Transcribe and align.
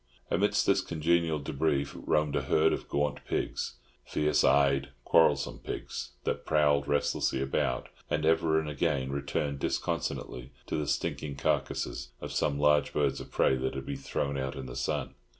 Amidst 0.31 0.65
this 0.65 0.81
congenial 0.81 1.37
debris 1.37 1.85
roamed 1.93 2.35
a 2.35 2.41
herd 2.41 2.73
of 2.73 2.89
gaunt 2.89 3.19
pigs, 3.27 3.75
fierce 4.03 4.43
eyed, 4.43 4.89
quarrelsome 5.05 5.59
pigs, 5.59 6.13
that 6.23 6.43
prowled 6.43 6.87
restlessly 6.87 7.39
about, 7.39 7.87
and 8.09 8.25
ever 8.25 8.59
and 8.59 8.67
again 8.67 9.11
returned 9.11 9.59
disconsolately 9.59 10.53
to 10.65 10.75
the 10.75 10.87
stinking 10.87 11.35
carcasses 11.35 12.09
of 12.19 12.31
some 12.31 12.57
large 12.59 12.93
birds 12.93 13.21
of 13.21 13.29
prey 13.29 13.55
that 13.57 13.75
had 13.75 13.85
been 13.85 13.95
thrown 13.97 14.39
out 14.39 14.55
in 14.55 14.65
the 14.65 14.75
sun. 14.75 15.13